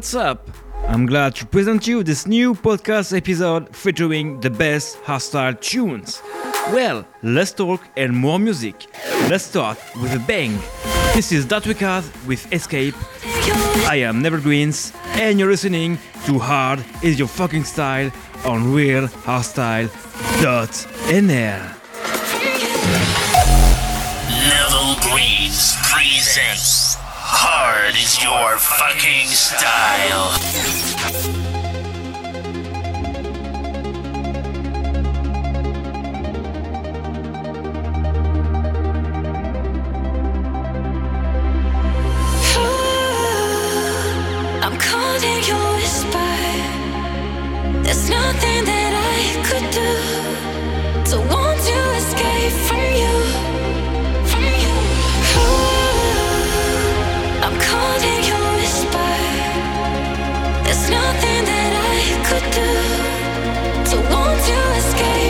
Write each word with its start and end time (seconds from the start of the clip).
what's 0.00 0.14
up? 0.14 0.48
I'm 0.88 1.04
glad 1.04 1.34
to 1.34 1.44
present 1.44 1.86
you 1.86 2.02
this 2.02 2.26
new 2.26 2.54
podcast 2.54 3.14
episode 3.14 3.76
featuring 3.76 4.40
the 4.40 4.48
best 4.48 4.96
hardstyle 5.02 5.60
tunes. 5.60 6.22
Well, 6.72 7.04
let's 7.22 7.52
talk 7.52 7.82
and 7.98 8.16
more 8.16 8.38
music. 8.38 8.86
Let's 9.28 9.44
start 9.44 9.76
with 10.00 10.14
a 10.14 10.18
bang. 10.20 10.58
This 11.14 11.32
is 11.32 11.44
Record 11.50 12.04
with 12.26 12.50
Escape. 12.50 12.94
I 13.90 13.96
am 13.96 14.22
Nevergreens, 14.22 14.94
and 15.20 15.38
you're 15.38 15.50
listening 15.50 15.98
to 16.24 16.38
Hard 16.38 16.82
is 17.02 17.18
Your 17.18 17.28
Fucking 17.28 17.64
Style 17.64 18.10
on 18.46 18.72
Real 18.72 19.06
Hardstyle.nl. 19.06 19.90
Level 24.48 25.10
Breeze 25.10 25.76
presents 25.92 26.89
Hard 27.32 27.94
is 27.94 28.20
your 28.22 28.58
fucking 28.58 29.26
style. 29.28 30.30
I'm 44.64 44.76
caught 44.76 45.22
in 45.22 45.44
your 45.46 45.72
whisper. 45.78 46.34
There's 47.84 48.10
nothing 48.10 48.64
that 48.64 48.92
I 48.92 49.40
could 49.46 49.70
do 49.70 49.92
to 51.10 51.16
want 51.32 51.60
to 51.60 51.78
escape 51.94 52.52
from 52.66 52.82
you. 53.00 53.14
To 63.90 63.96
want 64.12 64.38
to 64.48 64.58
escape 64.78 65.29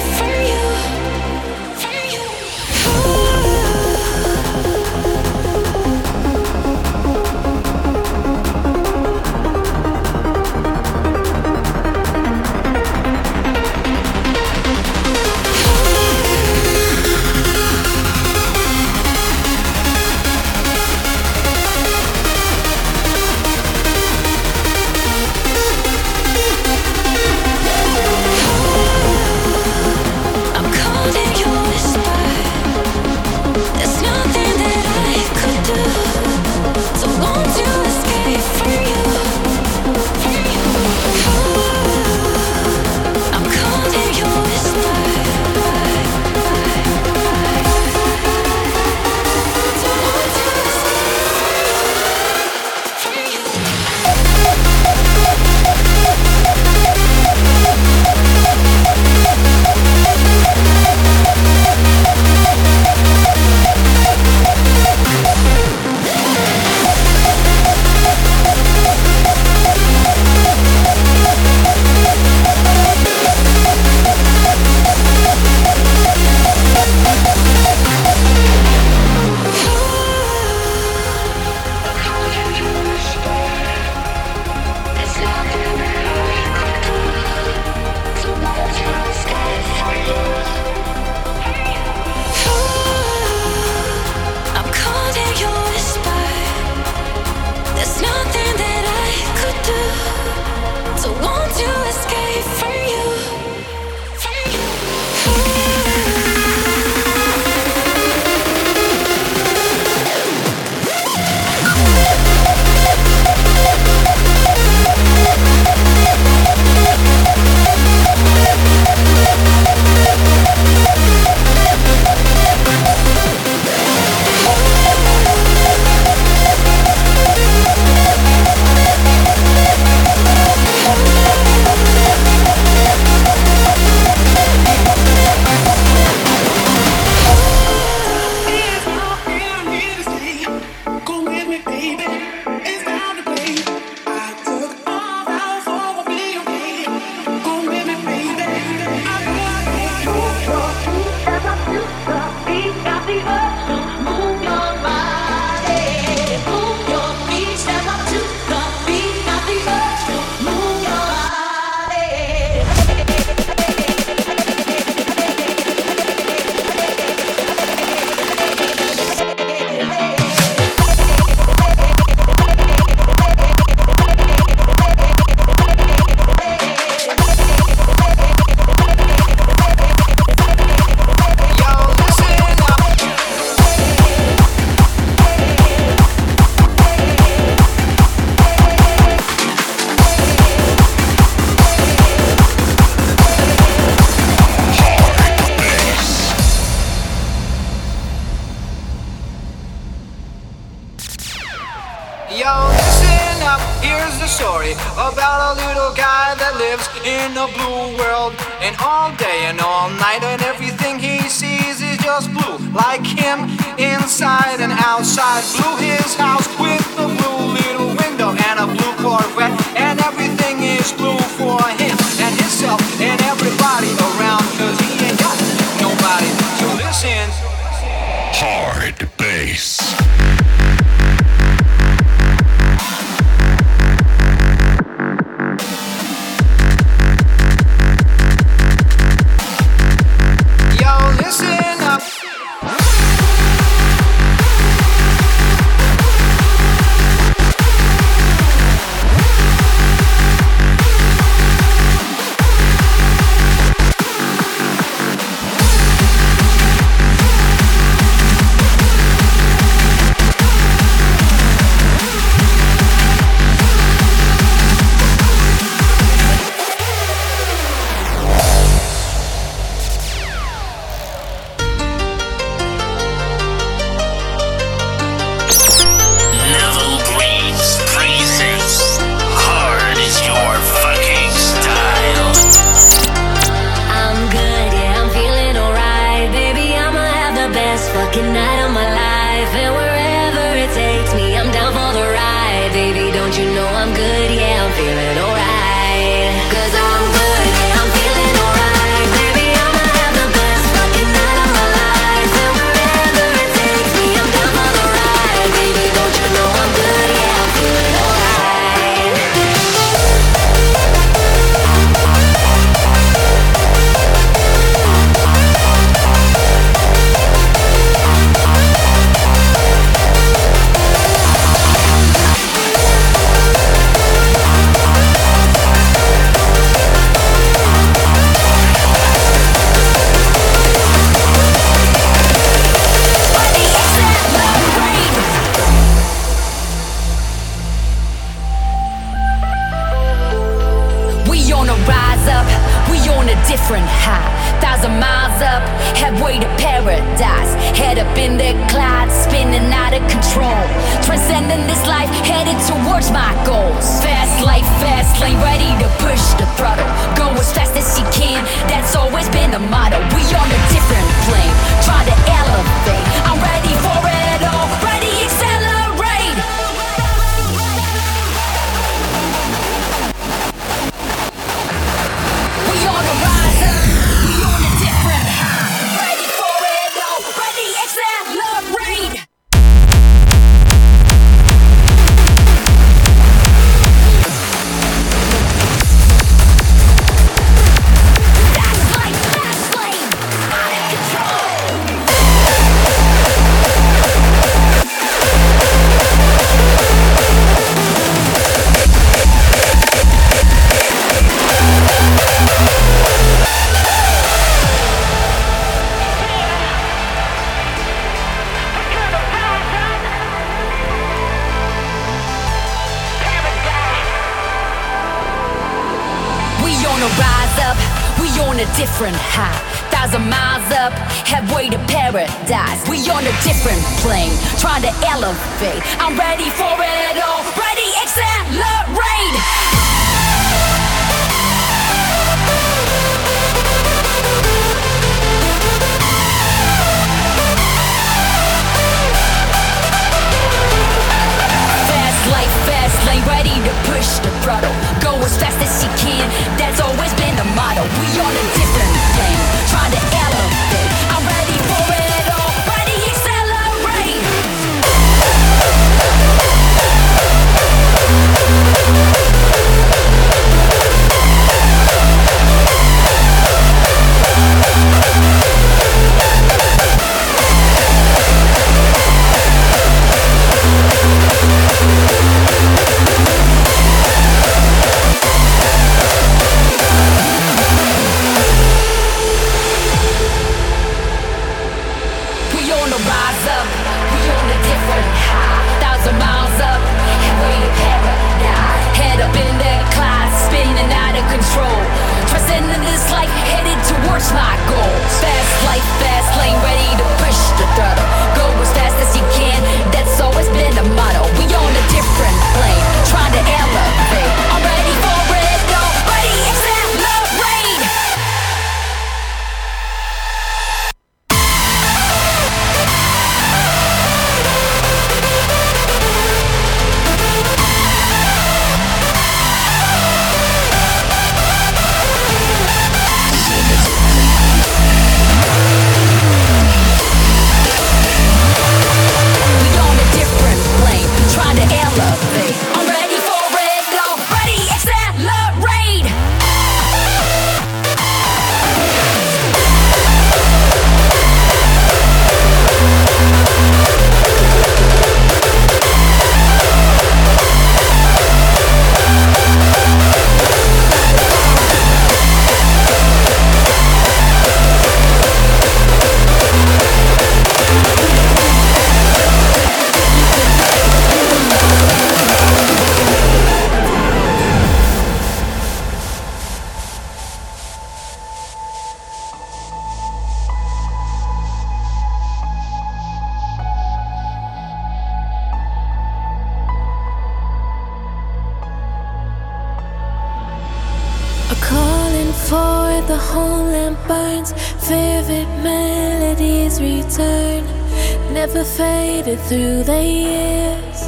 through 589.51 589.83
the 589.83 590.01
years. 590.01 591.01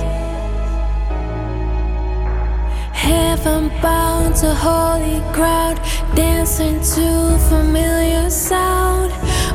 Heaven 2.93 3.69
bound 3.81 4.35
to 4.43 4.53
holy 4.53 5.21
ground, 5.33 5.79
dancing 6.17 6.81
to 6.81 7.39
familiar 7.49 8.29
sound. 8.31 9.13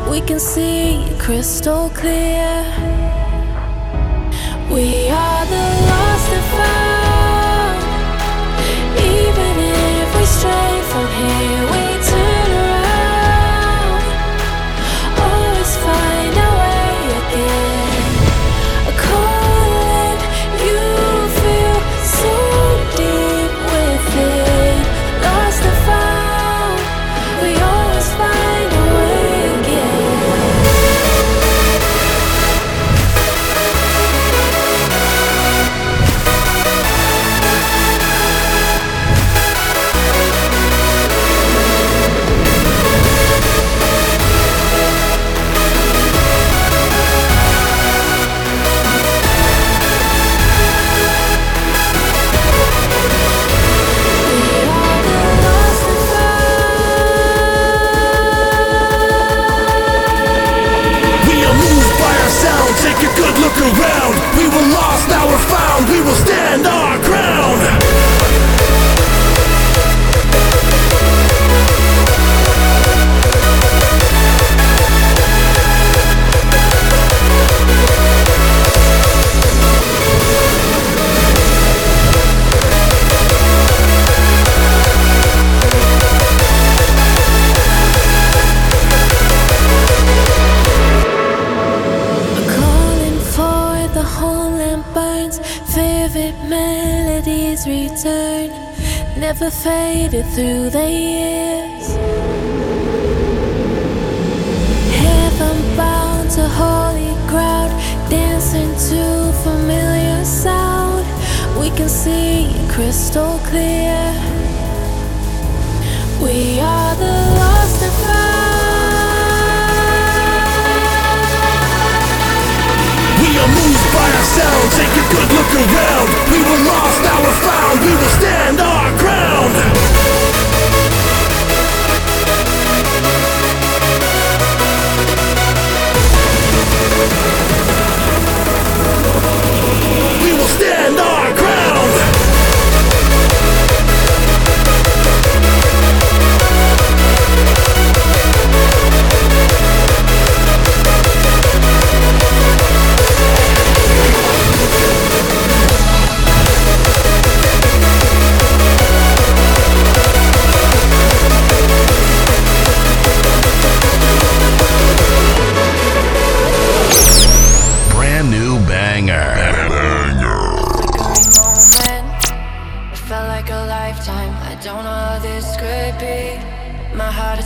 We 0.10 0.22
can 0.22 0.39
see 0.39 1.06
crystal 1.20 1.89
clear. 1.89 2.47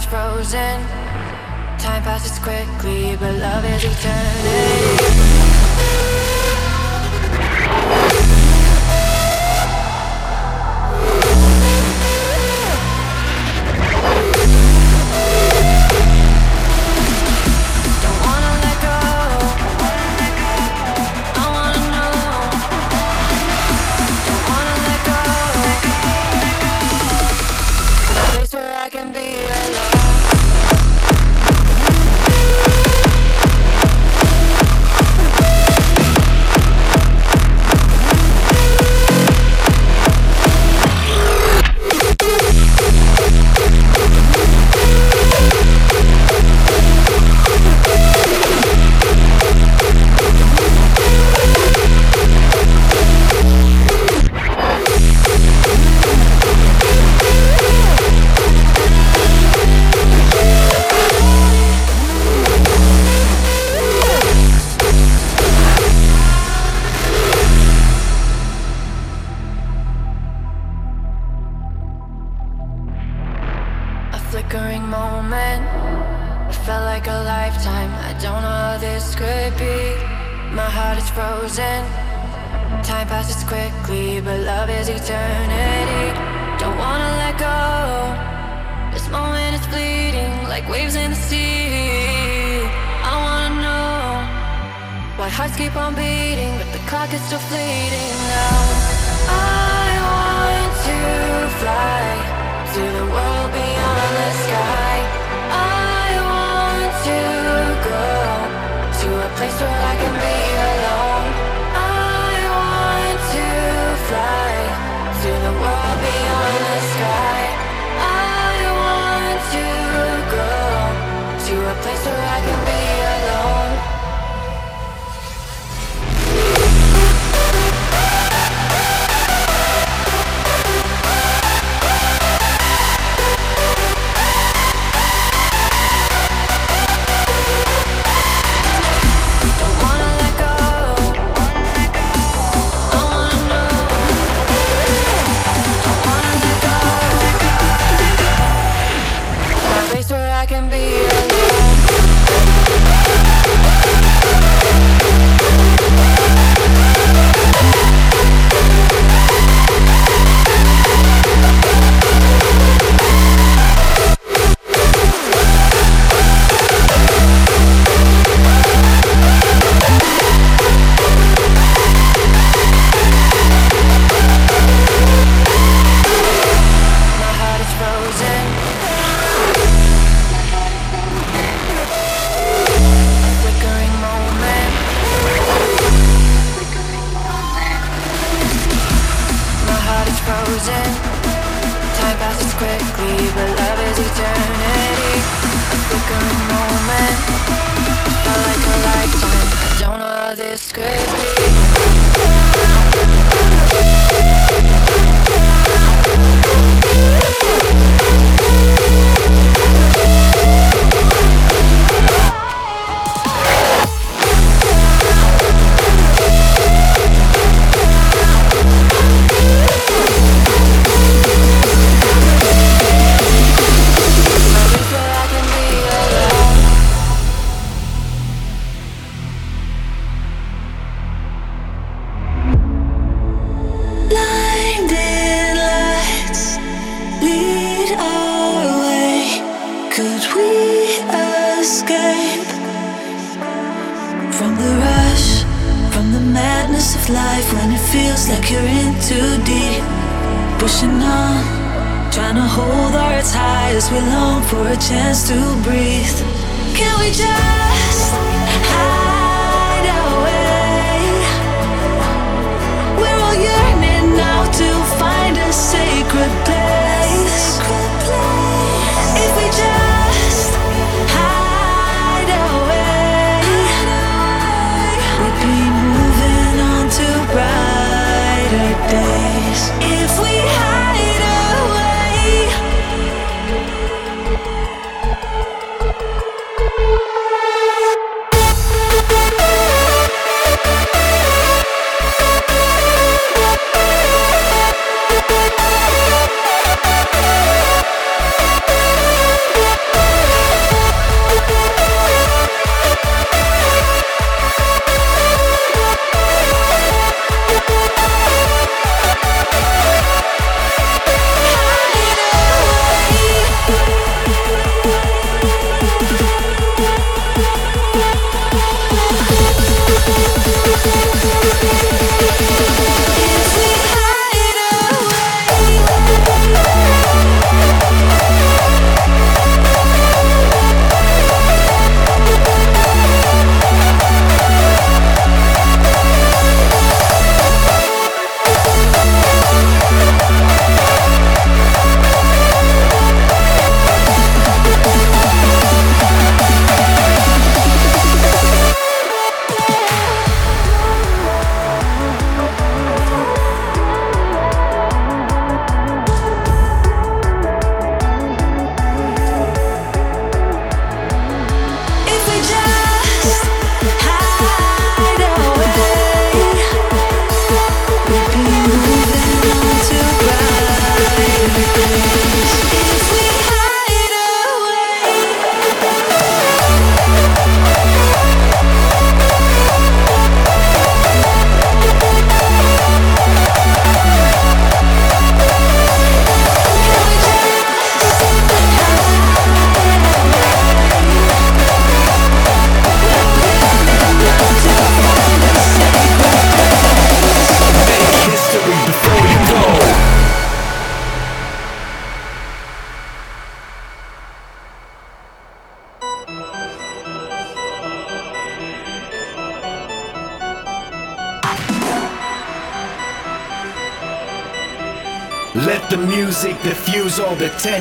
frozen. 0.06 0.80
Time 1.78 2.04
passes 2.04 2.38
quickly, 2.40 3.16
but 3.18 3.34
love 3.36 3.66
is 3.66 3.84
eternity. 3.84 5.22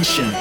All 0.00 0.39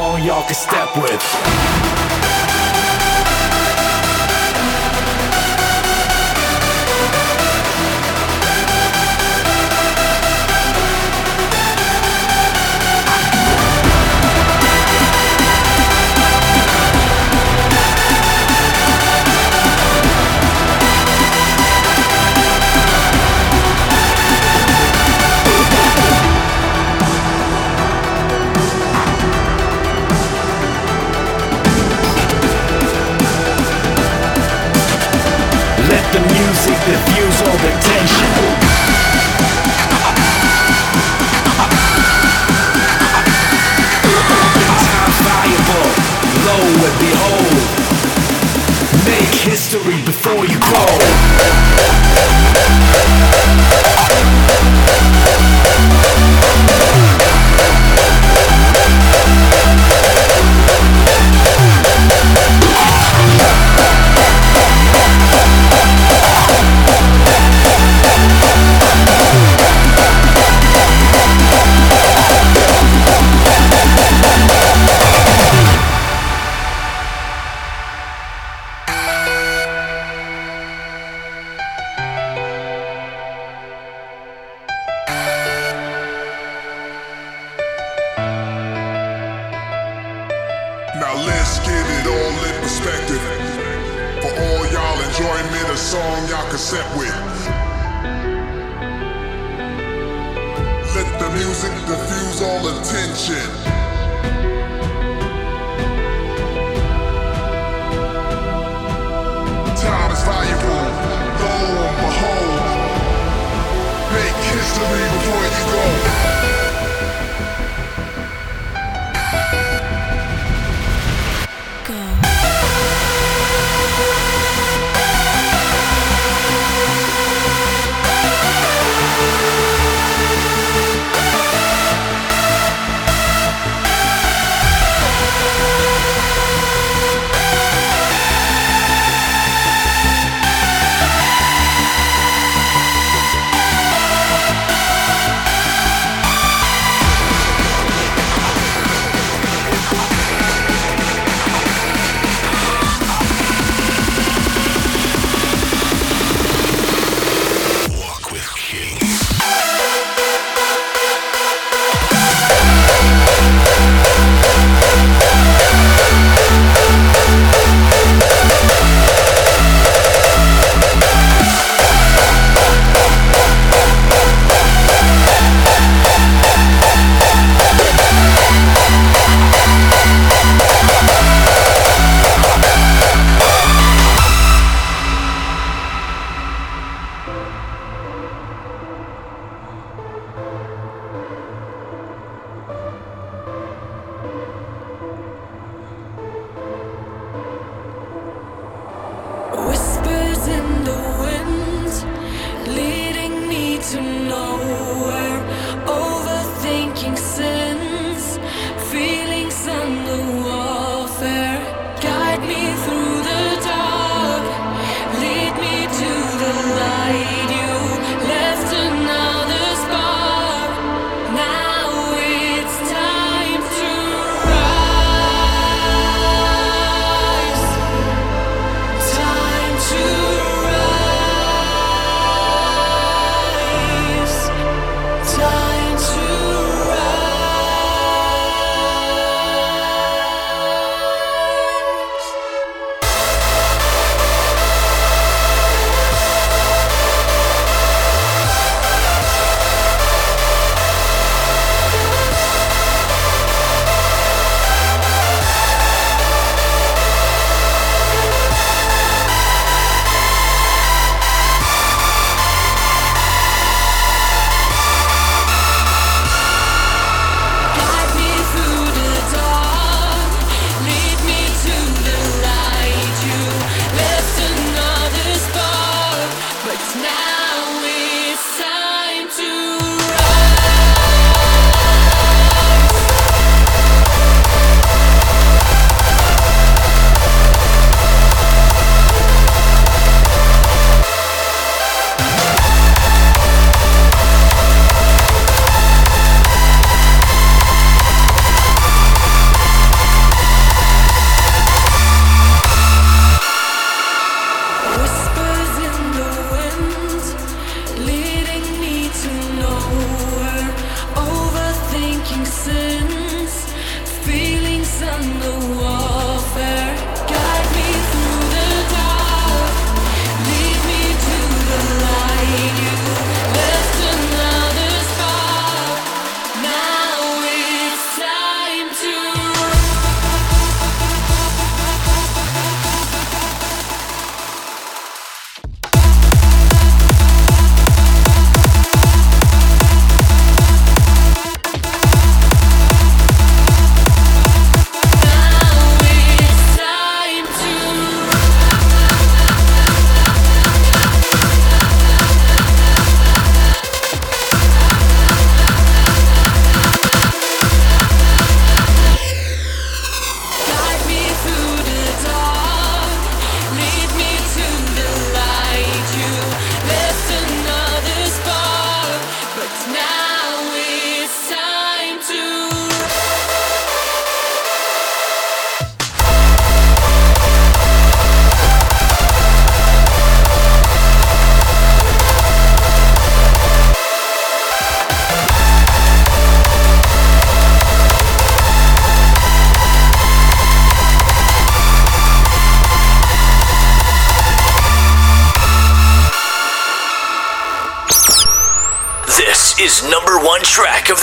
song 0.00 0.24
y'all 0.24 0.42
can 0.44 0.54
step 0.54 0.96
with. 0.96 1.99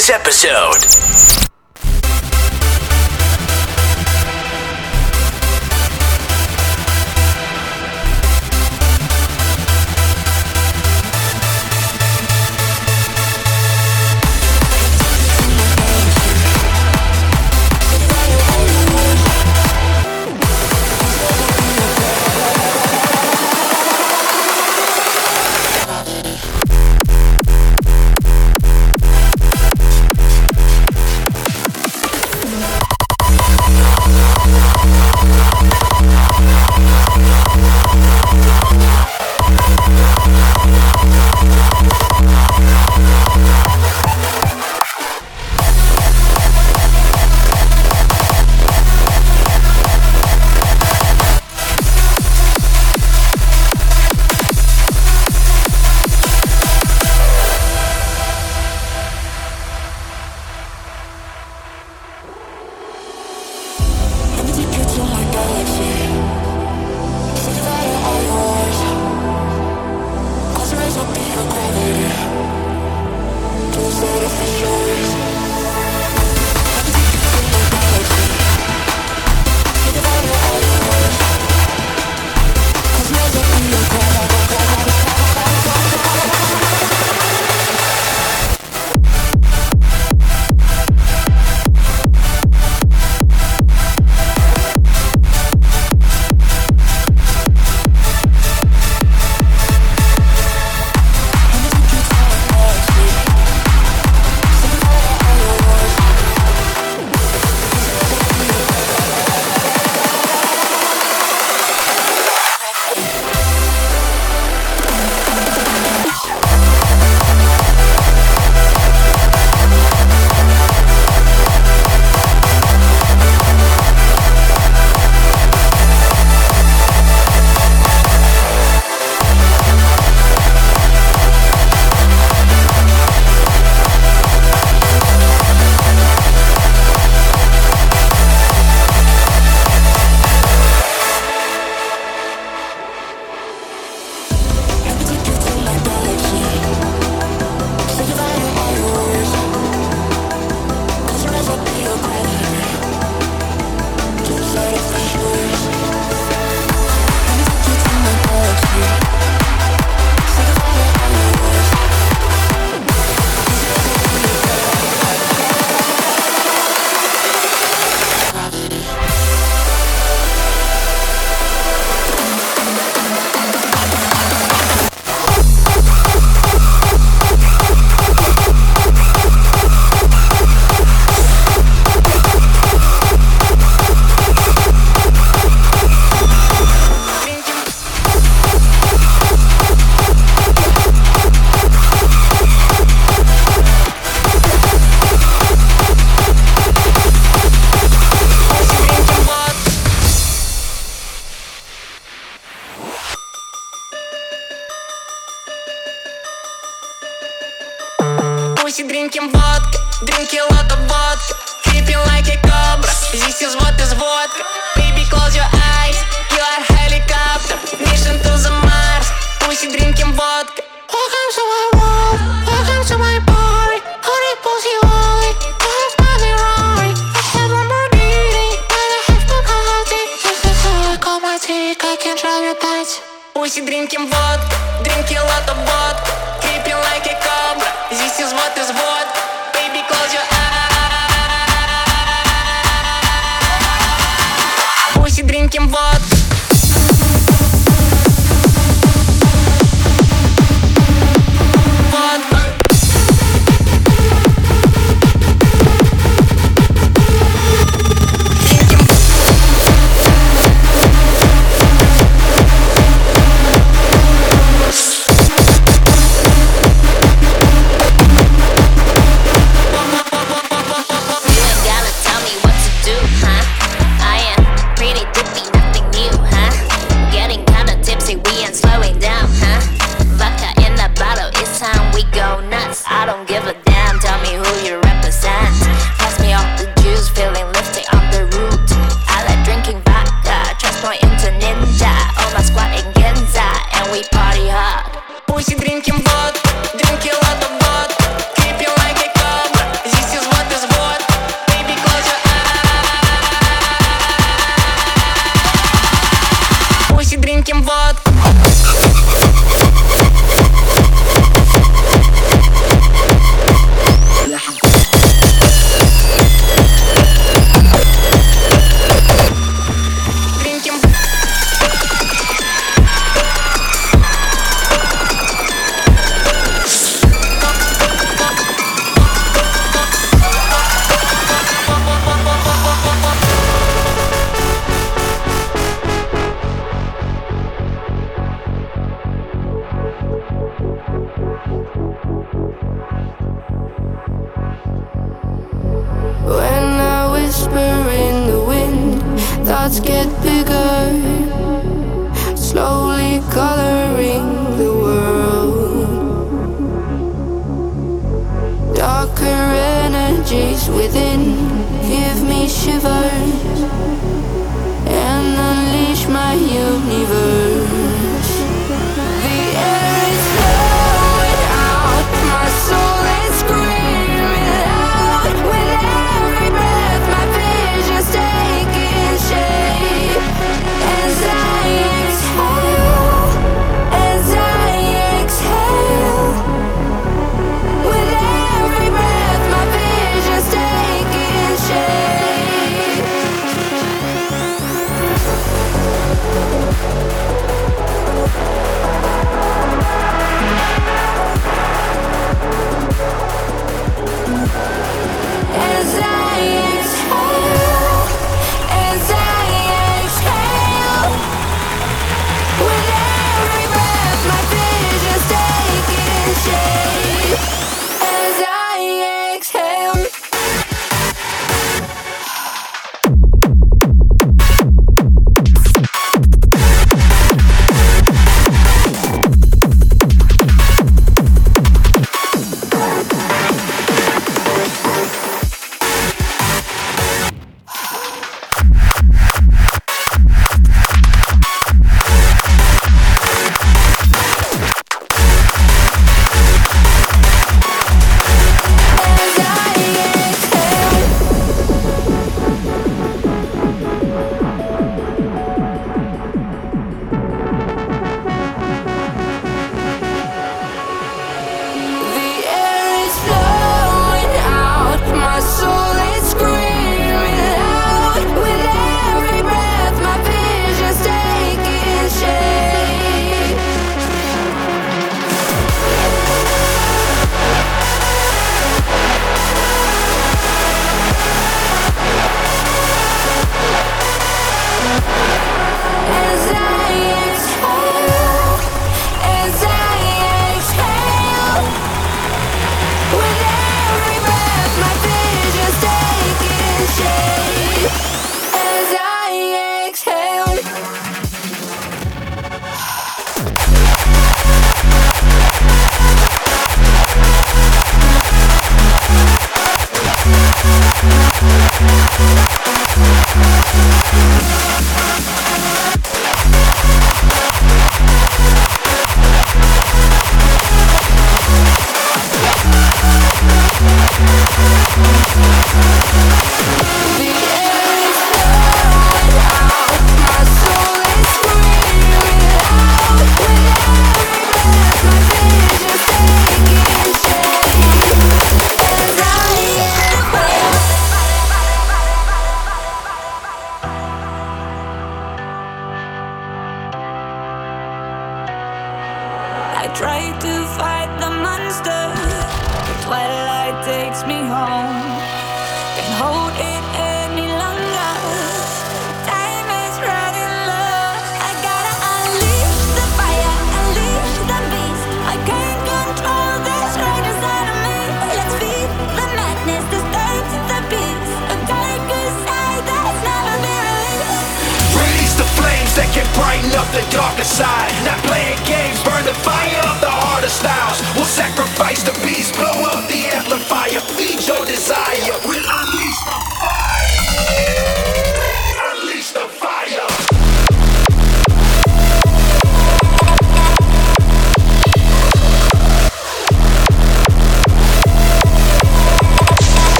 This 0.00 0.08
episode. 0.08 1.29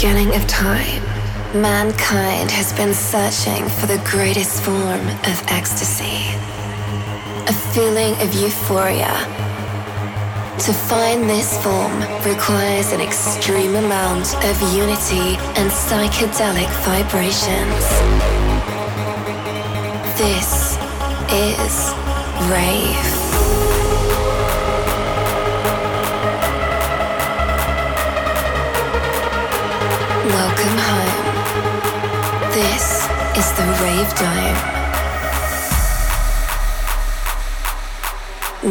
beginning 0.00 0.34
of 0.34 0.46
time, 0.46 1.02
mankind 1.52 2.50
has 2.50 2.72
been 2.72 2.94
searching 2.94 3.68
for 3.68 3.84
the 3.84 4.00
greatest 4.10 4.62
form 4.62 5.06
of 5.28 5.44
ecstasy, 5.48 6.24
a 7.46 7.52
feeling 7.74 8.14
of 8.22 8.32
euphoria. 8.32 9.12
To 10.64 10.72
find 10.72 11.28
this 11.28 11.62
form 11.62 12.00
requires 12.24 12.92
an 12.92 13.02
extreme 13.02 13.74
amount 13.74 14.34
of 14.42 14.56
unity 14.74 15.36
and 15.60 15.70
psychedelic 15.70 16.70
vibrations. 16.88 17.84
This 20.16 20.78
is 21.28 21.92
rave. 22.48 23.19
Welcome 30.30 30.78
home. 30.78 31.24
This 32.52 33.08
is 33.36 33.50
the 33.58 33.66
Rave 33.82 34.14
Dome. 34.14 34.60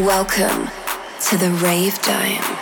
Welcome 0.05 0.69
to 1.27 1.37
the 1.37 1.51
Rave 1.61 2.01
Dome. 2.01 2.58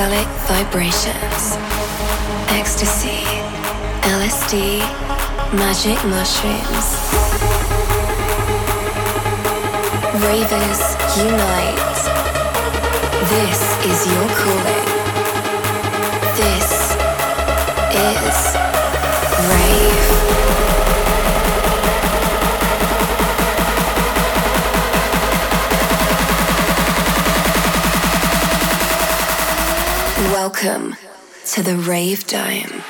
psychedelic 0.00 0.26
vibrations, 0.48 1.56
ecstasy, 2.48 3.20
LSD, 4.08 4.80
magic 5.52 5.98
mushrooms. 6.06 6.88
Ravers 10.24 10.80
unite. 11.18 12.00
This 13.28 13.60
is 13.84 14.06
your 14.10 14.28
calling. 14.38 14.86
This 16.36 16.96
is. 17.94 18.59
Welcome 30.62 30.96
to 31.52 31.62
the 31.62 31.76
Rave 31.76 32.26
Dome. 32.26 32.82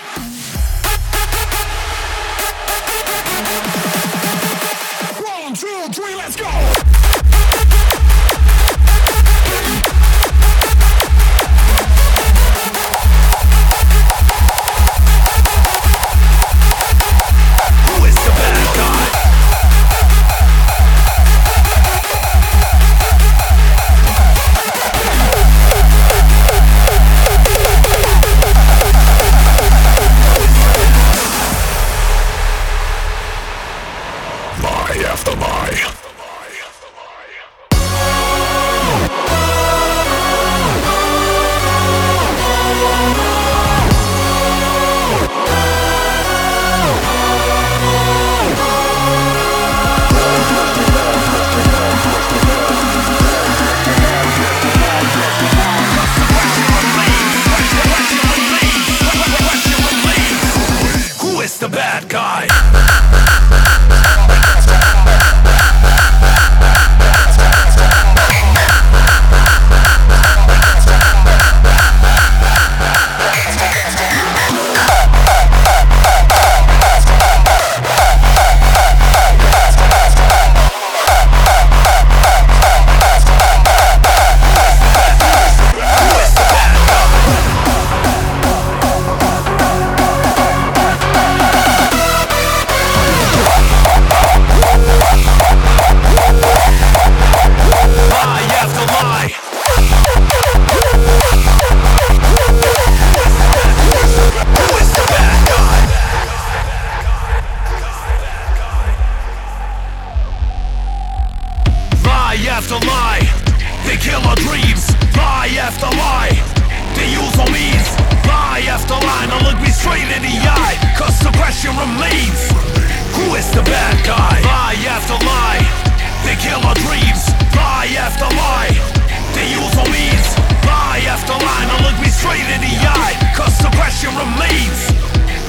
remains 134.20 134.90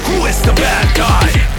Who 0.06 0.26
is 0.26 0.40
the 0.42 0.52
bad 0.54 0.96
guy? 0.96 1.51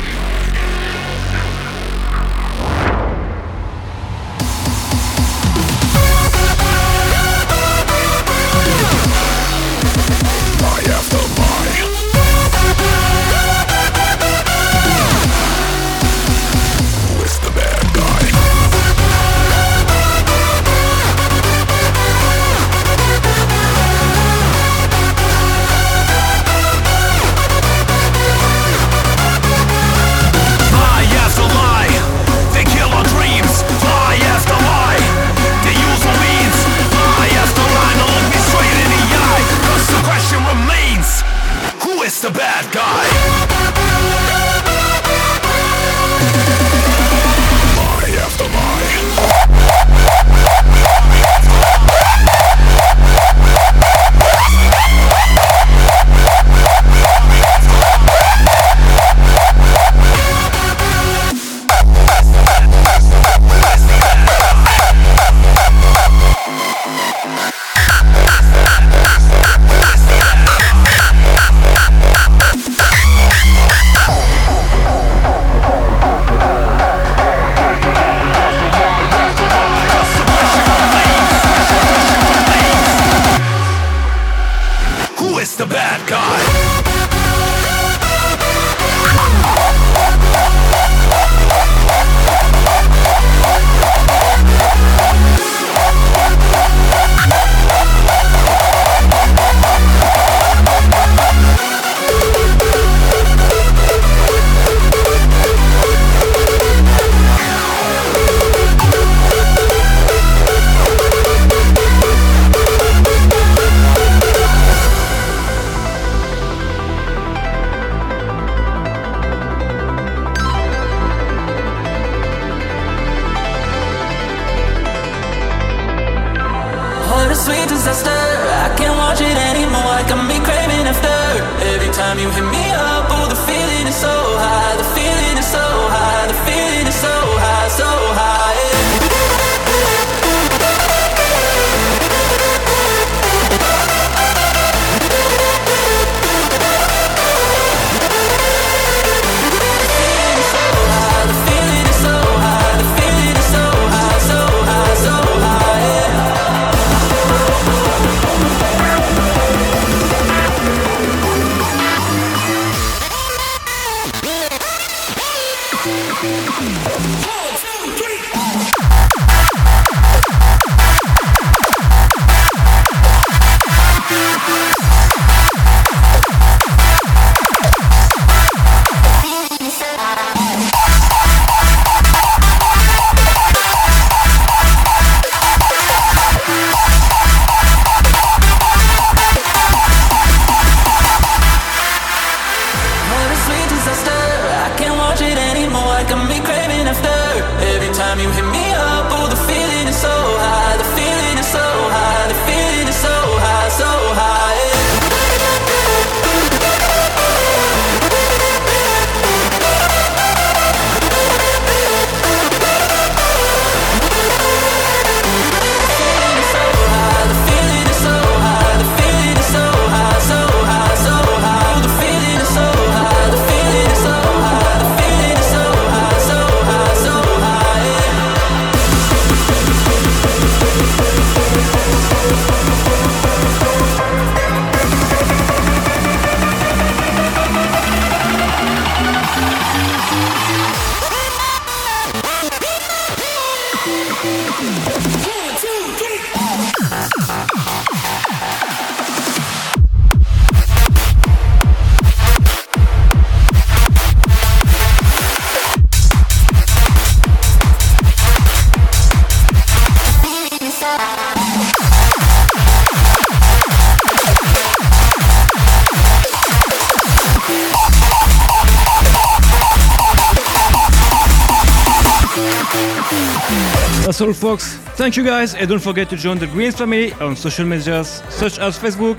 All 274.24 274.32
folks, 274.32 274.78
Thank 274.96 275.18
you 275.18 275.24
guys, 275.26 275.54
and 275.54 275.68
don't 275.68 275.82
forget 275.82 276.10
to 276.12 276.16
join 276.16 276.38
the 276.38 276.48
Greens 276.48 276.76
family 276.76 277.12
on 277.14 277.36
social 277.36 277.66
medias 277.66 278.24
such 278.30 278.58
as 278.58 278.80
Facebook, 278.80 279.18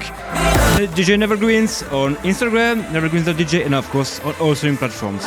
DJ 0.95 1.19
Nevergreens, 1.19 1.83
on 1.93 2.15
Instagram, 2.25 2.83
nevergreens.dj, 2.85 3.67
and 3.67 3.75
of 3.75 3.87
course 3.91 4.21
on 4.21 4.35
all 4.41 4.55
streaming 4.55 4.79
platforms. 4.79 5.23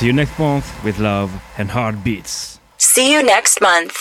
See 0.00 0.06
you 0.06 0.14
next 0.14 0.38
month 0.38 0.82
with 0.82 0.98
love 0.98 1.30
and 1.58 1.70
heartbeats. 1.70 2.58
See 2.78 3.12
you 3.12 3.22
next 3.22 3.60
month. 3.60 3.99